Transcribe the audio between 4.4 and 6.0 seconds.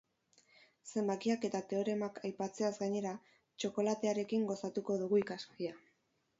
gozatuko dugu ikasgaia.